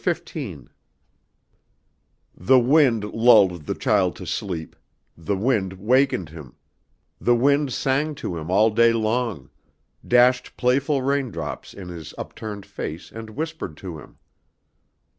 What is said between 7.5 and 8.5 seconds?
sang to him